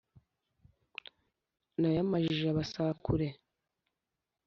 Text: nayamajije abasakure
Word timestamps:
nayamajije 1.79 2.45
abasakure 2.49 3.27